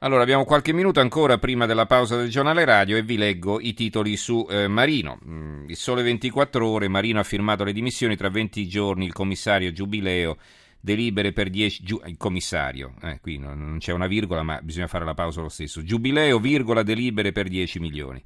Allora, 0.00 0.22
abbiamo 0.22 0.44
qualche 0.44 0.72
minuto 0.72 1.00
ancora 1.00 1.38
prima 1.38 1.66
della 1.66 1.86
pausa 1.86 2.16
del 2.16 2.30
giornale 2.30 2.64
radio 2.64 2.96
e 2.96 3.02
vi 3.02 3.16
leggo 3.16 3.58
i 3.58 3.74
titoli 3.74 4.16
su 4.16 4.46
eh, 4.48 4.68
Marino. 4.68 5.18
Mm, 5.26 5.68
il 5.68 5.76
sole 5.76 6.04
24 6.04 6.64
ore, 6.64 6.86
Marino 6.86 7.18
ha 7.18 7.24
firmato 7.24 7.64
le 7.64 7.72
dimissioni, 7.72 8.14
tra 8.14 8.30
20 8.30 8.68
giorni 8.68 9.06
il 9.06 9.12
commissario 9.12 9.72
Giubileo 9.72 10.36
delibere 10.80 11.32
per 11.32 11.50
10 11.50 11.82
giu, 11.82 12.00
il 12.06 12.16
commissario, 12.16 12.94
eh, 13.02 13.18
qui 13.20 13.38
non, 13.38 13.58
non, 13.58 13.78
c'è 13.78 13.92
una 13.92 14.06
virgola 14.06 14.44
ma 14.44 14.60
bisogna 14.62 14.86
fare 14.86 15.04
la 15.04 15.14
pausa 15.14 15.40
lo 15.40 15.48
stesso. 15.48 15.82
Giubileo, 15.82 16.38
virgola, 16.38 16.84
delibere 16.84 17.32
per 17.32 17.48
10 17.48 17.80
milioni. 17.80 18.22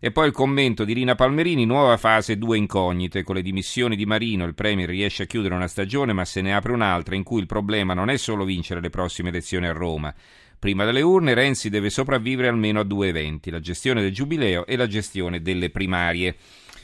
E 0.00 0.10
poi 0.10 0.26
il 0.26 0.32
commento 0.32 0.84
di 0.84 0.94
Rina 0.94 1.14
Palmerini, 1.14 1.64
nuova 1.64 1.96
fase, 1.96 2.36
due 2.36 2.58
incognite. 2.58 3.22
Con 3.22 3.36
le 3.36 3.42
dimissioni 3.42 3.94
di 3.94 4.04
Marino 4.04 4.44
il 4.46 4.54
Premier 4.54 4.88
riesce 4.88 5.22
a 5.22 5.26
chiudere 5.26 5.54
una 5.54 5.68
stagione 5.68 6.12
ma 6.12 6.24
se 6.24 6.40
ne 6.40 6.56
apre 6.56 6.72
un'altra 6.72 7.14
in 7.14 7.22
cui 7.22 7.40
il 7.40 7.46
problema 7.46 7.94
non 7.94 8.10
è 8.10 8.16
solo 8.16 8.44
vincere 8.44 8.80
le 8.80 8.90
prossime 8.90 9.28
elezioni 9.28 9.66
a 9.68 9.72
Roma 9.72 10.12
Prima 10.64 10.86
delle 10.86 11.02
urne 11.02 11.34
Renzi 11.34 11.68
deve 11.68 11.90
sopravvivere 11.90 12.48
almeno 12.48 12.80
a 12.80 12.84
due 12.84 13.08
eventi, 13.08 13.50
la 13.50 13.60
gestione 13.60 14.00
del 14.00 14.14
giubileo 14.14 14.64
e 14.64 14.76
la 14.76 14.86
gestione 14.86 15.42
delle 15.42 15.68
primarie. 15.68 16.36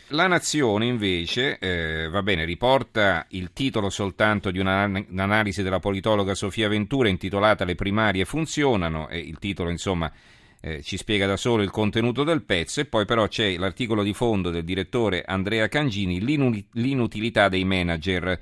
La 0.09 0.27
Nazione 0.27 0.85
invece, 0.85 1.57
eh, 1.59 2.07
va 2.11 2.23
bene, 2.23 2.45
riporta 2.45 3.25
il 3.31 3.55
titolo 3.55 3.89
soltanto 3.89 4.51
di 4.51 4.59
un'analisi 4.59 5.63
della 5.63 5.79
politologa 5.79 6.35
Sofia 6.35 6.69
Ventura 6.69 7.09
intitolata 7.09 7.65
Le 7.65 7.75
primarie 7.75 8.27
funzionano 8.27 9.09
e 9.09 9.19
il 9.19 9.39
titolo 9.39 9.71
insomma 9.71 10.13
eh, 10.61 10.83
ci 10.83 10.99
spiega 10.99 11.27
da 11.27 11.39
solo 11.39 11.63
il 11.63 11.71
contenuto 11.71 12.23
del 12.23 12.43
pezzo 12.43 12.81
e 12.81 12.85
poi 12.85 13.07
però 13.07 13.29
c'è 13.29 13.57
l'articolo 13.57 14.03
di 14.03 14.13
fondo 14.13 14.51
del 14.51 14.63
direttore 14.63 15.23
Andrea 15.23 15.69
Cangini, 15.69 16.21
l'inutilità 16.21 17.49
dei 17.49 17.65
manager 17.65 18.39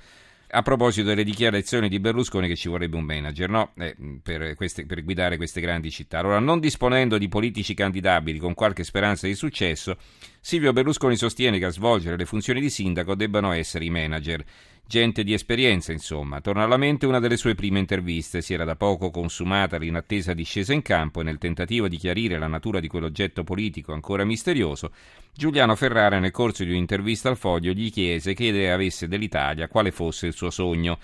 a 0.51 0.62
proposito 0.62 1.09
delle 1.09 1.25
dichiarazioni 1.25 1.88
di 1.88 2.01
Berlusconi 2.01 2.48
che 2.48 2.56
ci 2.56 2.69
vorrebbe 2.69 2.97
un 2.97 3.05
manager 3.05 3.51
no? 3.51 3.73
eh, 3.77 3.95
per, 4.23 4.55
queste, 4.55 4.87
per, 4.87 5.05
guidare 5.05 5.37
queste 5.37 5.61
grandi 5.61 5.91
città. 5.91 6.20
Allora, 6.20 6.39
non 6.39 6.59
disponendo 6.59 7.19
di 7.19 7.29
politici 7.29 7.75
candidabili 7.75 8.39
con 8.39 8.55
qualche 8.55 8.84
speranza 8.84 9.27
di 9.27 9.34
successo, 9.34 9.97
Silvio 10.41 10.72
Berlusconi 10.72 11.17
sostiene 11.17 11.59
che 11.59 11.67
a 11.67 11.70
svolgere 11.70 12.17
le 12.17 12.25
funzioni 12.25 12.61
di 12.61 12.70
sindaco 12.70 13.14
debbano 13.14 13.53
essere 13.53 13.84
i 13.84 13.91
manager. 13.91 14.42
Gente 14.91 15.22
di 15.22 15.34
esperienza, 15.34 15.92
insomma. 15.92 16.41
Torna 16.41 16.64
alla 16.64 16.78
mente 16.78 17.05
una 17.05 17.20
delle 17.20 17.36
sue 17.36 17.55
prime 17.55 17.78
interviste. 17.78 18.41
Si 18.41 18.55
era 18.55 18.64
da 18.64 18.75
poco 18.75 19.11
consumata 19.11 19.77
l'inattesa 19.77 20.33
discesa 20.33 20.72
in 20.72 20.81
campo 20.81 21.20
e 21.20 21.25
nel 21.25 21.36
tentativo 21.36 21.89
di 21.89 21.98
chiarire 21.98 22.39
la 22.39 22.47
natura 22.47 22.81
di 22.81 22.89
quell'oggetto 22.89 23.44
politico 23.44 23.92
ancora 23.92 24.25
misterioso, 24.25 24.91
Giuliano 25.34 25.75
Ferrara, 25.77 26.19
nel 26.19 26.31
corso 26.31 26.64
di 26.64 26.70
un'intervista 26.70 27.28
al 27.28 27.36
Foglio, 27.36 27.72
gli 27.72 27.92
chiese 27.92 28.33
che 28.33 28.44
idea 28.44 28.72
avesse 28.72 29.09
dell'Italia, 29.09 29.69
quale 29.69 29.91
fosse 29.91 30.27
il 30.28 30.33
suo 30.33 30.48
sogno. 30.48 30.98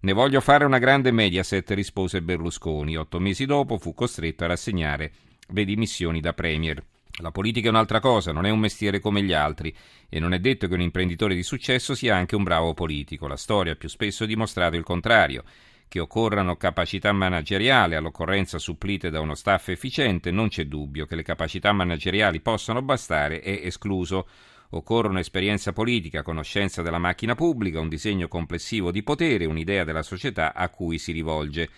Ne 0.00 0.12
voglio 0.12 0.42
fare 0.42 0.66
una 0.66 0.78
grande 0.78 1.10
Mediaset, 1.10 1.70
rispose 1.70 2.20
Berlusconi. 2.20 2.98
Otto 2.98 3.18
mesi 3.20 3.46
dopo 3.46 3.78
fu 3.78 3.94
costretto 3.94 4.44
a 4.44 4.48
rassegnare 4.48 5.12
le 5.48 5.64
dimissioni 5.64 6.20
da 6.20 6.34
Premier. 6.34 6.84
La 7.20 7.30
politica 7.30 7.68
è 7.68 7.70
un'altra 7.70 8.00
cosa, 8.00 8.32
non 8.32 8.46
è 8.46 8.50
un 8.50 8.58
mestiere 8.58 8.98
come 8.98 9.22
gli 9.22 9.32
altri 9.32 9.74
e 10.08 10.18
non 10.18 10.32
è 10.32 10.38
detto 10.38 10.66
che 10.66 10.74
un 10.74 10.80
imprenditore 10.80 11.34
di 11.34 11.42
successo 11.42 11.94
sia 11.94 12.16
anche 12.16 12.34
un 12.34 12.42
bravo 12.42 12.74
politico. 12.74 13.26
La 13.26 13.36
storia 13.36 13.72
ha 13.72 13.76
più 13.76 13.88
spesso 13.88 14.24
dimostrato 14.26 14.76
il 14.76 14.82
contrario, 14.82 15.44
che 15.86 15.98
occorrano 15.98 16.56
capacità 16.56 17.12
manageriali, 17.12 17.96
all'occorrenza 17.96 18.58
supplite 18.58 19.10
da 19.10 19.20
uno 19.20 19.34
staff 19.34 19.68
efficiente, 19.68 20.30
non 20.30 20.48
c'è 20.48 20.66
dubbio 20.66 21.04
che 21.04 21.16
le 21.16 21.22
capacità 21.22 21.72
manageriali 21.72 22.40
possano 22.40 22.80
bastare, 22.80 23.40
è 23.40 23.60
escluso. 23.64 24.28
Occorrono 24.72 25.18
esperienza 25.18 25.72
politica, 25.72 26.22
conoscenza 26.22 26.80
della 26.80 26.98
macchina 26.98 27.34
pubblica, 27.34 27.80
un 27.80 27.88
disegno 27.88 28.28
complessivo 28.28 28.92
di 28.92 29.02
potere, 29.02 29.44
un'idea 29.44 29.82
della 29.82 30.04
società 30.04 30.54
a 30.54 30.68
cui 30.68 30.96
si 30.98 31.10
rivolge. 31.10 31.68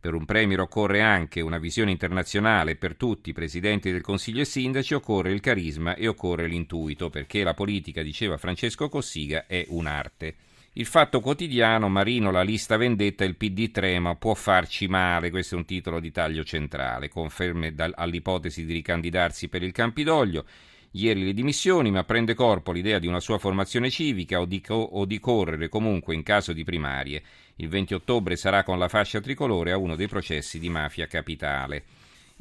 Per 0.00 0.14
un 0.14 0.24
premier 0.24 0.60
occorre 0.60 1.02
anche 1.02 1.42
una 1.42 1.58
visione 1.58 1.90
internazionale. 1.90 2.76
Per 2.76 2.96
tutti 2.96 3.34
presidenti 3.34 3.92
del 3.92 4.00
Consiglio 4.00 4.40
e 4.40 4.46
sindaci, 4.46 4.94
occorre 4.94 5.30
il 5.30 5.40
carisma 5.40 5.94
e 5.94 6.08
occorre 6.08 6.46
l'intuito, 6.46 7.10
perché 7.10 7.42
la 7.42 7.52
politica, 7.52 8.02
diceva 8.02 8.38
Francesco 8.38 8.88
Cossiga, 8.88 9.46
è 9.46 9.66
un'arte. 9.68 10.34
Il 10.74 10.86
fatto 10.86 11.20
quotidiano, 11.20 11.88
Marino, 11.88 12.30
la 12.30 12.42
lista 12.42 12.78
vendetta, 12.78 13.24
il 13.24 13.36
PD 13.36 13.70
trema, 13.70 14.14
può 14.14 14.34
farci 14.34 14.86
male, 14.86 15.28
questo 15.28 15.56
è 15.56 15.58
un 15.58 15.66
titolo 15.66 16.00
di 16.00 16.12
taglio 16.12 16.44
centrale, 16.44 17.08
conferme 17.08 17.74
all'ipotesi 17.76 18.64
di 18.64 18.72
ricandidarsi 18.72 19.48
per 19.48 19.62
il 19.62 19.72
Campidoglio, 19.72 20.46
Ieri 20.92 21.24
le 21.24 21.32
dimissioni, 21.32 21.92
ma 21.92 22.02
prende 22.02 22.34
corpo 22.34 22.72
l'idea 22.72 22.98
di 22.98 23.06
una 23.06 23.20
sua 23.20 23.38
formazione 23.38 23.90
civica 23.90 24.40
o 24.40 24.44
di, 24.44 24.60
co- 24.60 24.74
o 24.74 25.04
di, 25.04 25.20
correre 25.20 25.68
comunque 25.68 26.16
in 26.16 26.24
caso 26.24 26.52
di 26.52 26.64
primarie. 26.64 27.22
Il 27.56 27.68
20 27.68 27.94
ottobre 27.94 28.34
sarà 28.34 28.64
con 28.64 28.76
la 28.76 28.88
fascia 28.88 29.20
tricolore 29.20 29.70
a 29.70 29.76
uno 29.76 29.94
dei 29.94 30.08
processi 30.08 30.58
di 30.58 30.68
mafia 30.68 31.06
capitale. 31.06 31.84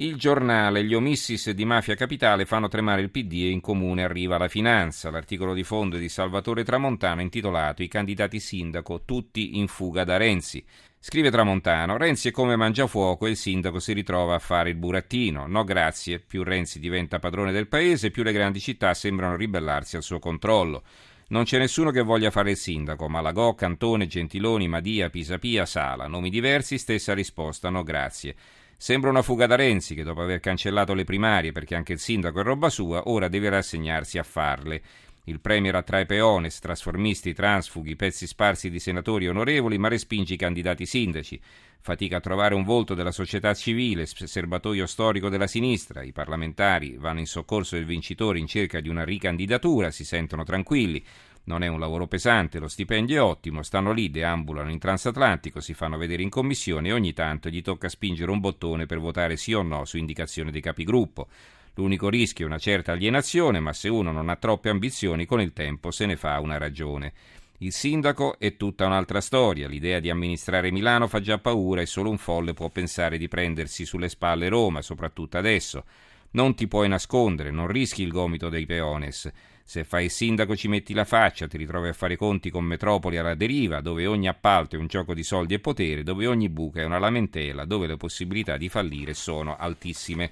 Il 0.01 0.15
giornale, 0.15 0.85
gli 0.85 0.93
omissis 0.93 1.49
di 1.49 1.65
mafia 1.65 1.93
capitale 1.93 2.45
fanno 2.45 2.69
tremare 2.69 3.01
il 3.01 3.09
PD 3.09 3.33
e 3.33 3.49
in 3.49 3.59
comune 3.59 4.05
arriva 4.05 4.37
la 4.37 4.47
finanza. 4.47 5.09
L'articolo 5.09 5.53
di 5.53 5.65
fondo 5.65 5.97
di 5.97 6.07
Salvatore 6.07 6.63
Tramontano 6.63 7.19
intitolato 7.19 7.83
I 7.83 7.89
candidati 7.89 8.39
sindaco, 8.39 9.01
tutti 9.03 9.57
in 9.57 9.67
fuga 9.67 10.05
da 10.05 10.15
Renzi. 10.15 10.63
Scrive 10.97 11.29
Tramontano, 11.29 11.97
Renzi 11.97 12.29
è 12.29 12.31
come 12.31 12.55
mangiafuoco 12.55 13.25
e 13.25 13.31
il 13.31 13.35
sindaco 13.35 13.79
si 13.79 13.91
ritrova 13.91 14.35
a 14.35 14.39
fare 14.39 14.69
il 14.69 14.77
burattino. 14.77 15.47
No 15.47 15.65
grazie, 15.65 16.19
più 16.19 16.43
Renzi 16.43 16.79
diventa 16.79 17.19
padrone 17.19 17.51
del 17.51 17.67
paese, 17.67 18.09
più 18.09 18.23
le 18.23 18.31
grandi 18.31 18.61
città 18.61 18.93
sembrano 18.93 19.35
ribellarsi 19.35 19.97
al 19.97 20.03
suo 20.03 20.19
controllo. 20.19 20.83
Non 21.31 21.43
c'è 21.43 21.57
nessuno 21.57 21.91
che 21.91 22.03
voglia 22.03 22.31
fare 22.31 22.51
il 22.51 22.57
sindaco, 22.57 23.09
Malagò, 23.09 23.53
Cantone, 23.53 24.07
Gentiloni, 24.07 24.69
Madia, 24.69 25.09
Pisapia, 25.09 25.65
Sala. 25.65 26.07
Nomi 26.07 26.29
diversi, 26.29 26.77
stessa 26.77 27.13
risposta, 27.13 27.69
no 27.69 27.83
grazie. 27.83 28.33
Sembra 28.81 29.09
una 29.09 29.21
fuga 29.21 29.45
da 29.45 29.57
Renzi 29.57 29.93
che 29.93 30.03
dopo 30.03 30.21
aver 30.21 30.39
cancellato 30.39 30.93
le 30.93 31.03
primarie 31.03 31.51
perché 31.51 31.75
anche 31.75 31.91
il 31.91 31.99
sindaco 31.99 32.39
è 32.39 32.43
roba 32.43 32.69
sua, 32.69 33.09
ora 33.09 33.27
deve 33.27 33.49
rassegnarsi 33.49 34.17
a 34.17 34.23
farle. 34.23 34.81
Il 35.25 35.41
Premier 35.41 35.75
attrae 35.75 36.05
peones, 36.05 36.59
trasformisti, 36.59 37.33
transfughi, 37.33 37.97
pezzi 37.97 38.25
sparsi 38.25 38.69
di 38.69 38.79
senatori 38.79 39.27
onorevoli, 39.27 39.77
ma 39.77 39.89
respinge 39.89 40.35
i 40.35 40.37
candidati 40.37 40.85
sindaci. 40.85 41.39
Fatica 41.81 42.17
a 42.17 42.21
trovare 42.21 42.55
un 42.55 42.63
volto 42.63 42.93
della 42.93 43.11
società 43.11 43.53
civile, 43.53 44.05
serbatoio 44.05 44.87
storico 44.87 45.27
della 45.27 45.47
sinistra. 45.47 46.01
I 46.01 46.13
parlamentari 46.13 46.95
vanno 46.97 47.19
in 47.19 47.27
soccorso 47.27 47.75
del 47.75 47.85
vincitore 47.85 48.39
in 48.39 48.47
cerca 48.47 48.79
di 48.79 48.87
una 48.87 49.03
ricandidatura, 49.03 49.91
si 49.91 50.05
sentono 50.05 50.43
tranquilli. 50.43 51.03
Non 51.49 51.63
è 51.63 51.67
un 51.67 51.79
lavoro 51.79 52.05
pesante, 52.05 52.59
lo 52.59 52.67
stipendio 52.67 53.17
è 53.17 53.21
ottimo, 53.23 53.63
stanno 53.63 53.91
lì, 53.91 54.11
deambulano 54.11 54.69
in 54.69 54.77
transatlantico, 54.77 55.59
si 55.59 55.73
fanno 55.73 55.97
vedere 55.97 56.21
in 56.21 56.29
commissione 56.29 56.89
e 56.89 56.93
ogni 56.93 57.11
tanto 57.11 57.49
gli 57.49 57.63
tocca 57.63 57.89
spingere 57.89 58.29
un 58.29 58.39
bottone 58.39 58.85
per 58.85 58.99
votare 58.99 59.35
sì 59.35 59.53
o 59.53 59.63
no 59.63 59.83
su 59.83 59.97
indicazione 59.97 60.51
dei 60.51 60.61
capigruppo. 60.61 61.27
L'unico 61.73 62.07
rischio 62.07 62.45
è 62.45 62.47
una 62.47 62.59
certa 62.59 62.91
alienazione, 62.91 63.59
ma 63.59 63.73
se 63.73 63.89
uno 63.89 64.11
non 64.11 64.29
ha 64.29 64.35
troppe 64.35 64.69
ambizioni, 64.69 65.25
con 65.25 65.41
il 65.41 65.51
tempo 65.51 65.89
se 65.89 66.05
ne 66.05 66.17
fa 66.17 66.39
una 66.39 66.59
ragione. 66.59 67.13
Il 67.57 67.73
sindaco 67.73 68.37
è 68.37 68.55
tutta 68.55 68.85
un'altra 68.85 69.19
storia, 69.19 69.67
l'idea 69.67 69.99
di 69.99 70.11
amministrare 70.11 70.69
Milano 70.69 71.07
fa 71.07 71.19
già 71.19 71.39
paura 71.39 71.81
e 71.81 71.87
solo 71.87 72.11
un 72.11 72.19
folle 72.19 72.53
può 72.53 72.69
pensare 72.69 73.17
di 73.17 73.27
prendersi 73.27 73.85
sulle 73.85 74.09
spalle 74.09 74.49
Roma, 74.49 74.83
soprattutto 74.83 75.39
adesso. 75.39 75.83
Non 76.31 76.53
ti 76.53 76.67
puoi 76.67 76.87
nascondere, 76.87 77.49
non 77.49 77.65
rischi 77.65 78.03
il 78.03 78.11
gomito 78.11 78.49
dei 78.49 78.67
peones. 78.67 79.31
Se 79.69 79.83
fai 79.83 80.05
il 80.05 80.09
sindaco 80.09 80.55
ci 80.55 80.67
metti 80.67 80.95
la 80.95 81.05
faccia, 81.05 81.45
ti 81.45 81.55
ritrovi 81.55 81.89
a 81.89 81.93
fare 81.93 82.15
conti 82.15 82.49
con 82.49 82.65
metropoli 82.65 83.17
alla 83.17 83.35
deriva, 83.35 83.81
dove 83.81 84.07
ogni 84.07 84.27
appalto 84.27 84.75
è 84.75 84.79
un 84.79 84.87
gioco 84.87 85.13
di 85.13 85.21
soldi 85.21 85.53
e 85.53 85.59
potere, 85.59 86.01
dove 86.01 86.25
ogni 86.25 86.49
buca 86.49 86.81
è 86.81 86.85
una 86.85 86.97
lamentela, 86.97 87.65
dove 87.65 87.85
le 87.85 87.95
possibilità 87.95 88.57
di 88.57 88.67
fallire 88.67 89.13
sono 89.13 89.55
altissime. 89.55 90.31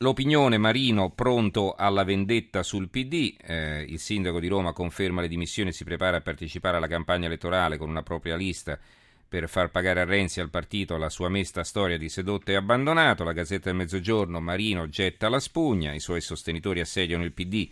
L'opinione 0.00 0.58
Marino 0.58 1.08
pronto 1.08 1.76
alla 1.78 2.04
vendetta 2.04 2.62
sul 2.62 2.90
PD, 2.90 3.36
eh, 3.40 3.86
il 3.88 3.98
sindaco 3.98 4.38
di 4.38 4.48
Roma 4.48 4.74
conferma 4.74 5.22
le 5.22 5.28
dimissioni 5.28 5.70
e 5.70 5.72
si 5.72 5.84
prepara 5.84 6.18
a 6.18 6.20
partecipare 6.20 6.76
alla 6.76 6.88
campagna 6.88 7.24
elettorale 7.24 7.78
con 7.78 7.88
una 7.88 8.02
propria 8.02 8.36
lista 8.36 8.78
per 9.26 9.48
far 9.48 9.70
pagare 9.70 10.00
a 10.00 10.04
Renzi 10.04 10.40
e 10.40 10.42
al 10.42 10.50
partito 10.50 10.98
la 10.98 11.08
sua 11.08 11.30
mesta 11.30 11.64
storia 11.64 11.96
di 11.96 12.10
sedotto 12.10 12.50
e 12.50 12.56
abbandonato. 12.56 13.24
La 13.24 13.32
Gazzetta 13.32 13.70
del 13.70 13.78
Mezzogiorno 13.78 14.40
Marino 14.40 14.90
getta 14.90 15.30
la 15.30 15.40
spugna, 15.40 15.94
i 15.94 16.00
suoi 16.00 16.20
sostenitori 16.20 16.80
assediano 16.80 17.24
il 17.24 17.32
PD, 17.32 17.66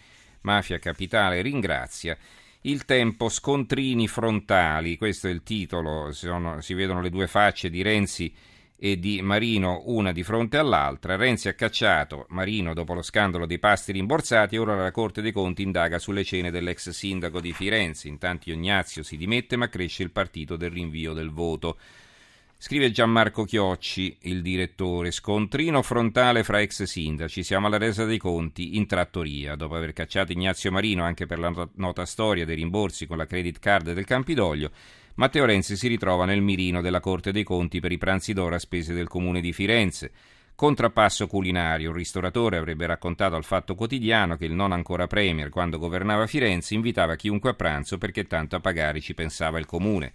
Mafia 0.47 0.79
Capitale 0.79 1.43
ringrazia. 1.43 2.17
Il 2.63 2.85
tempo, 2.85 3.29
scontrini 3.29 4.07
frontali, 4.07 4.97
questo 4.97 5.27
è 5.27 5.31
il 5.31 5.43
titolo, 5.43 6.13
sono, 6.13 6.61
si 6.61 6.73
vedono 6.75 7.01
le 7.01 7.11
due 7.11 7.27
facce 7.27 7.69
di 7.69 7.83
Renzi 7.83 8.33
e 8.79 8.99
di 8.99 9.23
Marino 9.23 9.83
una 9.87 10.13
di 10.13 10.23
fronte 10.23 10.57
all'altra. 10.57 11.17
Renzi 11.17 11.49
ha 11.49 11.55
cacciato 11.55 12.27
Marino 12.29 12.75
dopo 12.75 12.95
lo 12.95 13.03
scandalo 13.03 13.45
dei 13.45 13.59
pasti 13.59 13.91
rimborsati 13.91 14.55
e 14.55 14.59
ora 14.59 14.77
la 14.77 14.93
Corte 14.93 15.21
dei 15.21 15.33
Conti 15.33 15.63
indaga 15.63 15.99
sulle 15.99 16.23
cene 16.23 16.53
dell'ex 16.53 16.91
sindaco 16.91 17.41
di 17.41 17.53
Firenze. 17.53 18.07
Intanto 18.07 18.51
Ignazio 18.51 19.03
si 19.03 19.17
dimette 19.17 19.57
ma 19.57 19.69
cresce 19.69 20.05
il 20.05 20.13
partito 20.13 20.57
del 20.57 20.71
rinvio 20.71 21.13
del 21.13 21.31
voto. 21.31 21.77
Scrive 22.59 22.91
Gianmarco 22.91 23.45
Chiocci, 23.45 24.17
il 24.23 24.41
direttore, 24.41 25.11
scontrino 25.11 25.83
frontale 25.83 26.43
fra 26.43 26.61
ex 26.61 26.85
sindaci, 26.85 27.43
siamo 27.43 27.67
alla 27.67 27.77
resa 27.77 28.07
dei 28.07 28.17
conti 28.17 28.77
in 28.77 28.87
trattoria. 28.87 29.57
Dopo 29.57 29.77
aver 29.77 29.93
cacciato 29.93 30.33
Ignazio 30.33 30.73
Marino 30.73 31.05
anche 31.05 31.27
per 31.27 31.39
la 31.39 31.69
nota 31.75 32.07
storia 32.07 32.47
dei 32.47 32.57
rimborsi 32.57 33.07
con 33.07 33.19
la 33.19 33.27
credit 33.27 33.59
card 33.59 33.93
del 33.93 34.07
Campidoglio, 34.07 34.71
Matteo 35.17 35.45
Renzi 35.45 35.77
si 35.77 35.87
ritrova 35.87 36.25
nel 36.25 36.41
mirino 36.41 36.81
della 36.81 37.01
Corte 37.01 37.31
dei 37.31 37.45
Conti 37.45 37.79
per 37.79 37.93
i 37.93 37.99
pranzi 37.99 38.33
d'oro 38.33 38.55
a 38.55 38.59
spese 38.59 38.95
del 38.95 39.07
comune 39.07 39.43
di 39.43 39.53
Firenze. 39.53 40.11
Contrappasso 40.55 41.27
culinario. 41.27 41.91
Un 41.91 41.97
ristoratore 41.97 42.57
avrebbe 42.57 42.87
raccontato 42.87 43.37
al 43.37 43.45
Fatto 43.45 43.75
Quotidiano 43.75 44.37
che 44.37 44.47
il 44.47 44.53
non 44.53 44.73
ancora 44.73 45.07
Premier, 45.07 45.51
quando 45.51 45.79
governava 45.79 46.27
Firenze, 46.27 46.73
invitava 46.73 47.17
chiunque 47.17 47.51
a 47.51 47.55
pranzo 47.55 47.99
perché 47.99 48.25
tanto 48.25 48.57
a 48.57 48.61
pagare 48.61 49.01
ci 49.01 49.13
pensava 49.13 49.59
il 49.59 49.67
comune. 49.67 50.13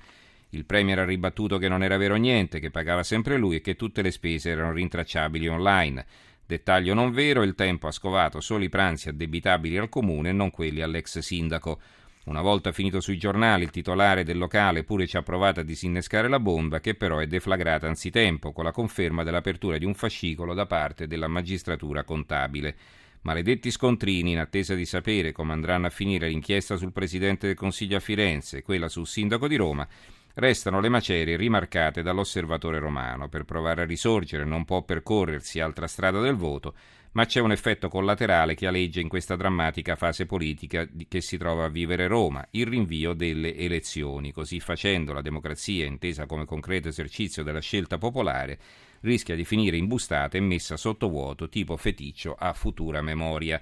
Il 0.53 0.65
Premier 0.65 0.99
ha 0.99 1.05
ribattuto 1.05 1.57
che 1.57 1.69
non 1.69 1.81
era 1.81 1.95
vero 1.95 2.15
niente, 2.15 2.59
che 2.59 2.71
pagava 2.71 3.03
sempre 3.03 3.37
lui 3.37 3.55
e 3.55 3.61
che 3.61 3.77
tutte 3.77 4.01
le 4.01 4.11
spese 4.11 4.49
erano 4.49 4.73
rintracciabili 4.73 5.47
online. 5.47 6.05
Dettaglio 6.45 6.93
non 6.93 7.11
vero, 7.11 7.43
il 7.43 7.55
tempo 7.55 7.87
ha 7.87 7.91
scovato 7.91 8.41
solo 8.41 8.65
i 8.65 8.69
pranzi 8.69 9.07
addebitabili 9.07 9.77
al 9.77 9.87
comune 9.87 10.29
e 10.29 10.33
non 10.33 10.51
quelli 10.51 10.81
all'ex 10.81 11.19
sindaco. 11.19 11.79
Una 12.25 12.41
volta 12.41 12.73
finito 12.73 12.99
sui 12.99 13.17
giornali, 13.17 13.63
il 13.63 13.69
titolare 13.69 14.25
del 14.25 14.37
locale 14.37 14.83
pure 14.83 15.07
ci 15.07 15.15
ha 15.15 15.21
provato 15.21 15.61
a 15.61 15.63
disinnescare 15.63 16.27
la 16.27 16.41
bomba, 16.41 16.81
che 16.81 16.95
però 16.95 17.19
è 17.19 17.27
deflagrata 17.27 17.87
anzitempo, 17.87 18.51
con 18.51 18.65
la 18.65 18.71
conferma 18.71 19.23
dell'apertura 19.23 19.77
di 19.77 19.85
un 19.85 19.93
fascicolo 19.93 20.53
da 20.53 20.65
parte 20.65 21.07
della 21.07 21.29
magistratura 21.29 22.03
contabile. 22.03 22.75
Maledetti 23.21 23.71
scontrini, 23.71 24.31
in 24.31 24.39
attesa 24.39 24.75
di 24.75 24.85
sapere 24.85 25.31
come 25.31 25.53
andranno 25.53 25.85
a 25.85 25.91
finire 25.91 26.27
l'inchiesta 26.27 26.75
sul 26.75 26.91
Presidente 26.91 27.47
del 27.47 27.55
Consiglio 27.55 27.95
a 27.95 28.01
Firenze 28.01 28.57
e 28.57 28.61
quella 28.63 28.89
sul 28.89 29.07
Sindaco 29.07 29.47
di 29.47 29.55
Roma, 29.55 29.87
restano 30.35 30.79
le 30.79 30.89
macerie 30.89 31.35
rimarcate 31.35 32.01
dall'osservatore 32.01 32.79
romano. 32.79 33.29
Per 33.29 33.43
provare 33.43 33.81
a 33.81 33.85
risorgere 33.85 34.45
non 34.45 34.65
può 34.65 34.83
percorrersi 34.83 35.59
altra 35.59 35.87
strada 35.87 36.19
del 36.19 36.35
voto, 36.35 36.73
ma 37.13 37.25
c'è 37.25 37.41
un 37.41 37.51
effetto 37.51 37.89
collaterale 37.89 38.55
che 38.55 38.67
aleggia 38.67 39.01
in 39.01 39.09
questa 39.09 39.35
drammatica 39.35 39.95
fase 39.95 40.25
politica 40.25 40.87
che 41.07 41.19
si 41.19 41.37
trova 41.37 41.65
a 41.65 41.69
vivere 41.69 42.07
Roma, 42.07 42.45
il 42.51 42.67
rinvio 42.67 43.13
delle 43.13 43.55
elezioni. 43.55 44.31
Così 44.31 44.59
facendo 44.59 45.11
la 45.11 45.21
democrazia, 45.21 45.85
intesa 45.85 46.25
come 46.25 46.45
concreto 46.45 46.87
esercizio 46.87 47.43
della 47.43 47.59
scelta 47.59 47.97
popolare, 47.97 48.57
rischia 49.01 49.35
di 49.35 49.43
finire 49.43 49.77
imbustata 49.77 50.37
e 50.37 50.41
messa 50.41 50.77
sotto 50.77 51.09
vuoto, 51.09 51.49
tipo 51.49 51.75
feticcio 51.75 52.35
a 52.37 52.53
futura 52.53 53.01
memoria. 53.01 53.61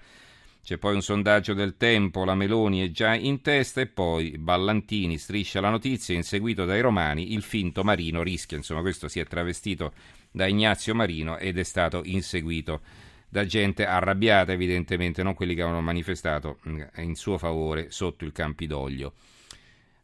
C'è 0.69 0.77
poi 0.77 0.93
un 0.93 1.01
sondaggio 1.01 1.55
del 1.55 1.77
tempo, 1.77 2.23
la 2.23 2.35
Meloni 2.35 2.87
è 2.87 2.91
già 2.91 3.15
in 3.15 3.41
testa 3.41 3.81
e 3.81 3.87
poi 3.87 4.37
Ballantini 4.37 5.17
striscia 5.17 5.61
la 5.61 5.71
notizia, 5.71 6.13
inseguito 6.13 6.63
dai 6.65 6.79
romani, 6.79 7.33
il 7.33 7.41
finto 7.41 7.83
Marino 7.83 8.21
rischia, 8.21 8.55
insomma 8.55 8.81
questo 8.81 9.07
si 9.07 9.19
è 9.19 9.25
travestito 9.25 9.93
da 10.29 10.45
Ignazio 10.45 10.93
Marino 10.93 11.39
ed 11.39 11.57
è 11.57 11.63
stato 11.63 12.03
inseguito 12.05 12.81
da 13.27 13.47
gente 13.47 13.83
arrabbiata 13.83 14.51
evidentemente, 14.51 15.23
non 15.23 15.33
quelli 15.33 15.55
che 15.55 15.63
avevano 15.63 15.81
manifestato 15.81 16.59
mm, 16.69 16.81
in 16.97 17.15
suo 17.15 17.39
favore 17.39 17.89
sotto 17.89 18.23
il 18.23 18.31
Campidoglio. 18.31 19.13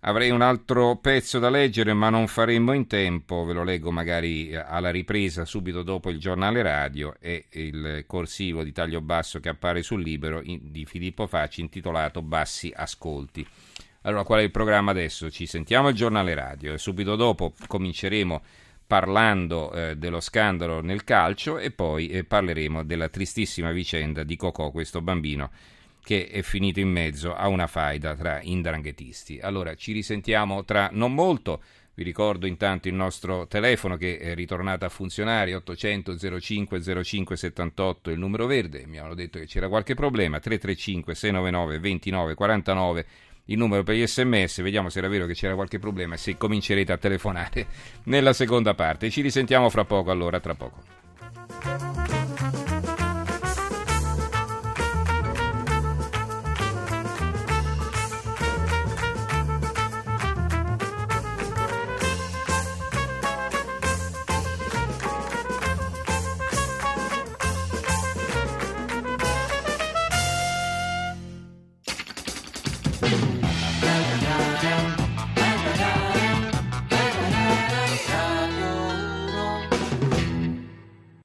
Avrei 0.08 0.30
un 0.30 0.42
altro 0.42 0.98
pezzo 0.98 1.40
da 1.40 1.50
leggere, 1.50 1.94
ma 1.94 2.12
non 2.12 2.28
faremmo 2.28 2.74
in 2.74 2.86
tempo, 2.86 3.44
ve 3.44 3.54
lo 3.54 3.64
leggo 3.64 3.90
magari 3.90 4.50
eh, 4.50 4.58
alla 4.58 4.92
ripresa 4.92 5.46
subito 5.46 5.82
dopo 5.82 6.12
il 6.12 6.20
giornale 6.20 6.62
radio 6.62 7.16
e 7.20 7.46
il 7.54 8.04
corsivo 8.06 8.64
di 8.64 8.72
taglio 8.72 9.02
basso 9.02 9.40
che 9.40 9.50
appare 9.50 9.82
sul 9.82 10.04
libro 10.04 10.44
di 10.44 10.86
Filippo 10.86 11.26
Facci 11.26 11.62
intitolato 11.62 12.22
Bassi 12.22 12.72
Ascolti. 12.76 13.48
Allora, 14.02 14.24
qual 14.24 14.42
è 14.42 14.44
il 14.44 14.52
programma 14.52 14.92
adesso? 14.92 15.32
Ci 15.32 15.48
sentiamo 15.48 15.90
il 15.90 15.96
giornale 15.96 16.36
radio 16.36 16.74
e 16.74 16.78
subito 16.78 17.16
dopo 17.16 17.54
cominceremo 17.66 18.44
parlando 18.86 19.74
eh, 19.74 19.96
dello 19.96 20.20
scandalo 20.20 20.82
nel 20.82 21.04
calcio 21.04 21.58
e 21.58 21.72
poi 21.72 22.10
eh, 22.10 22.24
parleremo 22.24 22.84
della 22.84 23.10
tristissima 23.10 23.72
vicenda 23.72 24.22
di 24.22 24.36
Cocò, 24.36 24.70
questo 24.70 25.02
bambino 25.02 25.50
che 26.06 26.28
è 26.28 26.44
finito 26.44 26.80
in 26.80 26.90
mezzo 26.90 27.34
a 27.34 27.48
una 27.48 27.66
faida 27.66 28.16
tra 28.16 28.40
indranghetisti. 28.40 29.40
Allora 29.42 29.74
ci 29.74 29.92
risentiamo 29.92 30.64
tra 30.64 30.88
non 30.92 31.16
molto. 31.16 31.64
Vi 31.96 32.04
ricordo 32.04 32.46
intanto 32.46 32.88
il 32.88 32.94
nostro 32.94 33.48
telefono 33.48 33.98
che 33.98 34.20
è 34.20 34.36
ritornato 34.36 34.86
a 34.86 34.90
funzionare 34.90 35.56
800 35.56 36.40
05 36.40 37.04
05 37.04 37.36
78 37.36 38.12
il 38.12 38.20
numero 38.20 38.46
verde. 38.46 38.86
Mi 38.86 39.00
hanno 39.00 39.16
detto 39.16 39.40
che 39.40 39.48
c'era 39.48 39.68
qualche 39.68 39.96
problema 39.96 40.40
335 40.40 41.16
699 41.16 41.80
29 41.80 42.34
49 42.36 43.06
il 43.46 43.58
numero 43.58 43.84
per 43.84 43.96
gli 43.96 44.06
sms, 44.06 44.62
vediamo 44.62 44.90
se 44.90 45.00
era 45.00 45.08
vero 45.08 45.28
che 45.28 45.34
c'era 45.34 45.54
qualche 45.54 45.78
problema 45.78 46.16
e 46.16 46.18
se 46.18 46.36
comincerete 46.36 46.92
a 46.92 46.98
telefonare 46.98 47.68
nella 48.06 48.34
seconda 48.34 48.76
parte. 48.76 49.10
Ci 49.10 49.22
risentiamo 49.22 49.70
fra 49.70 49.86
poco 49.86 50.12
allora, 50.12 50.40
tra 50.40 50.54
poco. 50.54 51.05